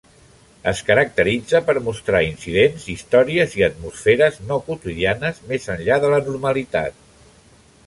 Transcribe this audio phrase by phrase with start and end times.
[0.69, 7.01] Es caracteritza per mostrar incidents, històries i atmosferes no quotidianes, més enllà de la normalitat.